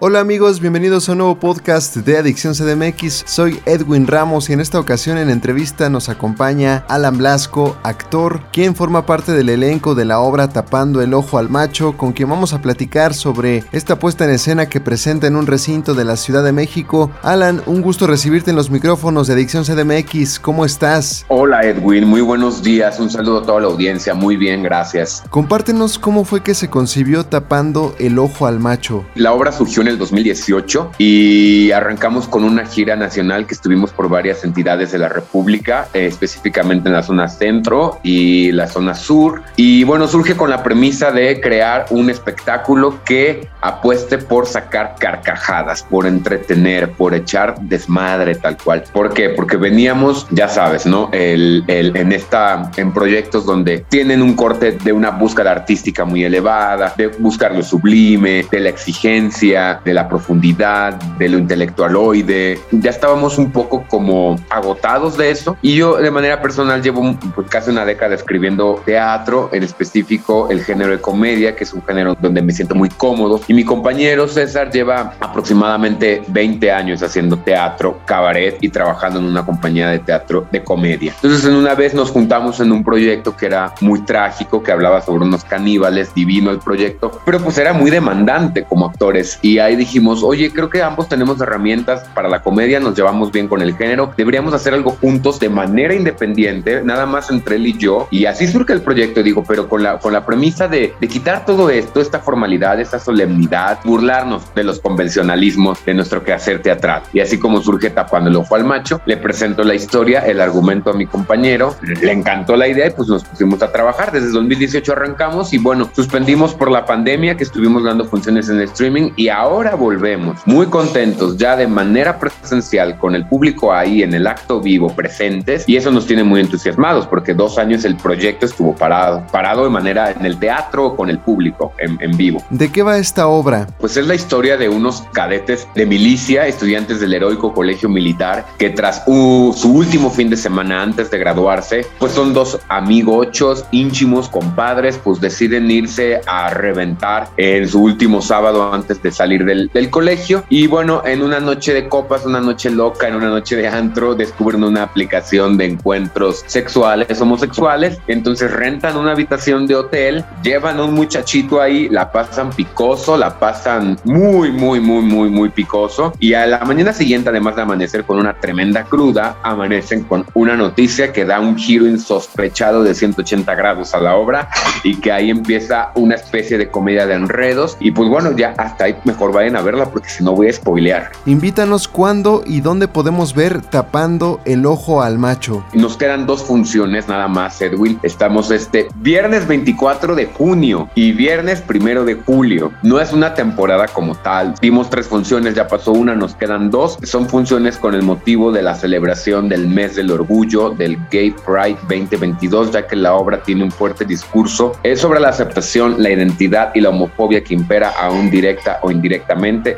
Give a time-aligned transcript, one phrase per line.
[0.00, 3.24] Hola amigos, bienvenidos a un nuevo podcast de Adicción CDMX.
[3.26, 8.76] Soy Edwin Ramos y en esta ocasión en entrevista nos acompaña Alan Blasco, actor, quien
[8.76, 12.52] forma parte del elenco de la obra Tapando el Ojo al Macho, con quien vamos
[12.52, 16.44] a platicar sobre esta puesta en escena que presenta en un recinto de la Ciudad
[16.44, 17.10] de México.
[17.24, 20.38] Alan, un gusto recibirte en los micrófonos de Adicción CDMX.
[20.38, 21.26] ¿Cómo estás?
[21.26, 23.00] Hola Edwin, muy buenos días.
[23.00, 24.14] Un saludo a toda la audiencia.
[24.14, 25.24] Muy bien, gracias.
[25.28, 29.04] Compártenos cómo fue que se concibió Tapando el Ojo al Macho.
[29.16, 34.08] La obra surgió en el 2018 y arrancamos con una gira nacional que estuvimos por
[34.08, 39.42] varias entidades de la República, eh, específicamente en la zona centro y la zona sur.
[39.56, 45.82] Y bueno, surge con la premisa de crear un espectáculo que apueste por sacar carcajadas,
[45.82, 48.84] por entretener, por echar desmadre tal cual.
[48.92, 49.30] ¿Por qué?
[49.30, 51.10] Porque veníamos, ya sabes, ¿no?
[51.12, 56.24] El, el, en esta, en proyectos donde tienen un corte de una búsqueda artística muy
[56.24, 62.58] elevada, de buscar lo sublime, de la exigencia, de la profundidad, de lo intelectualoide.
[62.70, 65.56] Ya estábamos un poco como agotados de eso.
[65.62, 70.62] Y yo de manera personal llevo pues, casi una década escribiendo teatro, en específico el
[70.62, 73.40] género de comedia, que es un género donde me siento muy cómodo.
[73.48, 79.44] Y mi compañero César lleva aproximadamente 20 años haciendo teatro, cabaret y trabajando en una
[79.44, 81.12] compañía de teatro de comedia.
[81.14, 85.00] Entonces en una vez nos juntamos en un proyecto que era muy trágico, que hablaba
[85.00, 89.38] sobre unos caníbales, divino el proyecto, pero pues era muy demandante como actores.
[89.42, 93.48] Y ahí dijimos, oye, creo que ambos tenemos herramientas para la comedia, nos llevamos bien
[93.48, 97.78] con el género, deberíamos hacer algo juntos de manera independiente, nada más entre él y
[97.78, 98.08] yo.
[98.10, 101.44] Y así surge el proyecto, digo, pero con la, con la premisa de, de quitar
[101.44, 107.02] todo esto, esta formalidad, esta solemnidad, burlarnos de los convencionalismos de nuestro quehacer teatral.
[107.12, 110.90] Y así como surge Tapando el Ojo al Macho, le presento la historia, el argumento
[110.90, 114.12] a mi compañero, le encantó la idea y pues nos pusimos a trabajar.
[114.12, 118.62] Desde 2018 arrancamos y bueno, suspendimos por la pandemia que estuvimos dando funciones en el
[118.64, 124.14] streaming y ahora volvemos muy contentos ya de manera presencial con el público ahí en
[124.14, 128.46] el acto vivo presentes y eso nos tiene muy entusiasmados porque dos años el proyecto
[128.46, 132.40] estuvo parado, parado de manera en el teatro con el público en, en vivo.
[132.50, 133.66] ¿De qué va esta obra?
[133.80, 138.70] Pues es la historia de unos cadetes de milicia, estudiantes del heroico colegio militar que
[138.70, 144.28] tras uh, su último fin de semana antes de graduarse, pues son dos amigochos ínchimos,
[144.28, 149.90] compadres, pues deciden irse a reventar en su último sábado antes de salir del, del,
[149.90, 150.44] colegio.
[150.48, 154.14] Y bueno, en una noche de copas, una noche loca, en una noche de antro,
[154.14, 157.98] descubren una aplicación de encuentros sexuales, homosexuales.
[158.06, 163.38] Entonces rentan una habitación de hotel, llevan a un muchachito ahí, la pasan picoso, la
[163.38, 166.12] pasan muy, muy, muy, muy, muy picoso.
[166.20, 170.56] Y a la mañana siguiente, además de amanecer con una tremenda cruda, amanecen con una
[170.56, 174.48] noticia que da un giro insospechado de 180 grados a la obra
[174.84, 177.76] y que ahí empieza una especie de comedia de enredos.
[177.80, 180.52] Y pues bueno, ya hasta ahí mejor vayan a verla porque si no voy a
[180.52, 181.10] spoilear.
[181.26, 185.64] Invítanos cuándo y dónde podemos ver Tapando el Ojo al Macho.
[185.72, 187.98] Nos quedan dos funciones nada más, Edwin.
[188.02, 192.72] Estamos este viernes 24 de junio y viernes primero de julio.
[192.82, 194.54] No es una temporada como tal.
[194.60, 196.98] Vimos tres funciones, ya pasó una, nos quedan dos.
[197.04, 201.78] Son funciones con el motivo de la celebración del mes del orgullo del Gay Pride
[201.82, 206.72] 2022, ya que la obra tiene un fuerte discurso es sobre la aceptación, la identidad
[206.74, 208.90] y la homofobia que impera aún directa o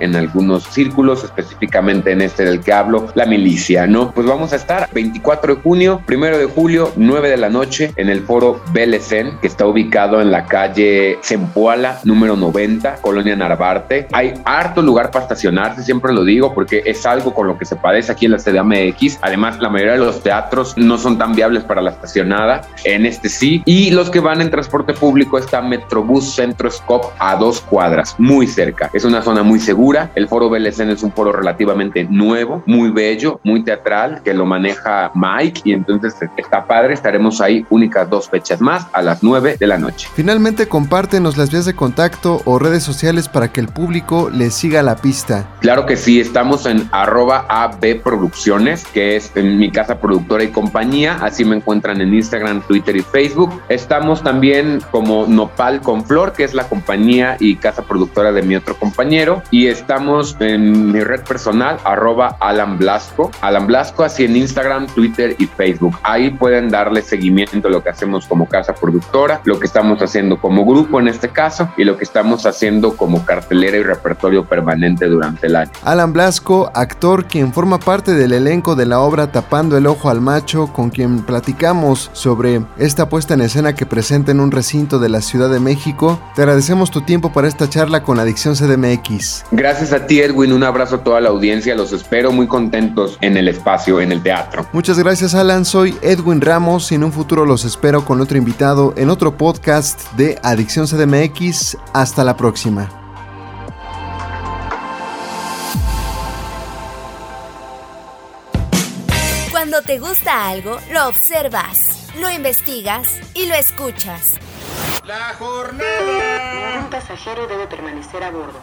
[0.00, 4.10] en algunos círculos, específicamente en este del que hablo, la milicia, ¿no?
[4.12, 8.08] Pues vamos a estar 24 de junio, 1 de julio, 9 de la noche en
[8.08, 14.06] el foro Belecen, que está ubicado en la calle Zempoala, número 90, Colonia Narvarte.
[14.12, 17.76] Hay harto lugar para estacionarse, siempre lo digo, porque es algo con lo que se
[17.76, 19.18] padece aquí en la CDMX.
[19.20, 23.28] Además, la mayoría de los teatros no son tan viables para la estacionada, en este
[23.28, 23.62] sí.
[23.66, 28.46] Y los que van en transporte público está Metrobús Centro Scop a dos cuadras, muy
[28.46, 28.91] cerca.
[28.92, 30.10] Es una zona muy segura.
[30.15, 35.12] El foro Belecen es un foro relativamente nuevo, muy bello, muy teatral, que lo maneja
[35.15, 36.94] Mike y entonces está padre.
[36.94, 40.09] Estaremos ahí únicas dos fechas más a las 9 de la noche.
[40.15, 44.82] Finalmente, compártenos las vías de contacto o redes sociales para que el público le siga
[44.82, 45.47] la pista.
[45.60, 50.48] Claro que sí, estamos en arroba AB Producciones, que es en mi casa productora y
[50.48, 51.18] compañía.
[51.22, 53.50] Así me encuentran en Instagram, Twitter y Facebook.
[53.68, 58.56] Estamos también como Nopal con Flor, que es la compañía y casa productora de mi
[58.56, 59.19] otro compañero
[59.50, 63.30] y estamos en mi red personal, arroba Alan Blasco.
[63.42, 65.98] Alan Blasco, así en Instagram, Twitter y Facebook.
[66.02, 70.40] Ahí pueden darle seguimiento a lo que hacemos como casa productora, lo que estamos haciendo
[70.40, 75.06] como grupo en este caso y lo que estamos haciendo como cartelera y repertorio permanente
[75.06, 75.72] durante el año.
[75.84, 80.22] Alan Blasco, actor quien forma parte del elenco de la obra Tapando el Ojo al
[80.22, 85.10] Macho, con quien platicamos sobre esta puesta en escena que presenta en un recinto de
[85.10, 86.18] la Ciudad de México.
[86.34, 89.09] Te agradecemos tu tiempo para esta charla con Adicción CDMX.
[89.51, 90.53] Gracias a ti, Edwin.
[90.53, 91.74] Un abrazo a toda la audiencia.
[91.74, 94.66] Los espero muy contentos en el espacio, en el teatro.
[94.72, 95.65] Muchas gracias, Alan.
[95.65, 100.12] Soy Edwin Ramos y en un futuro los espero con otro invitado en otro podcast
[100.12, 101.77] de Adicción CDMX.
[101.92, 102.89] Hasta la próxima.
[109.51, 114.39] Cuando te gusta algo, lo observas, lo investigas y lo escuchas.
[115.10, 116.78] La jornada.
[116.84, 118.60] Un pasajero debe permanecer a bordo.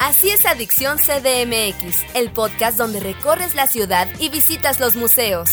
[0.00, 5.50] Así es Adicción CDMX, el podcast donde recorres la ciudad y visitas los museos.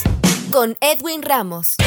[0.52, 1.78] Con Edwin Ramos.